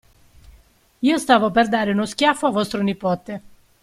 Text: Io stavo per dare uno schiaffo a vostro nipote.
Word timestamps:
Io 1.01 1.17
stavo 1.19 1.51
per 1.51 1.67
dare 1.69 1.91
uno 1.91 2.07
schiaffo 2.07 2.47
a 2.47 2.49
vostro 2.49 2.81
nipote. 2.81 3.41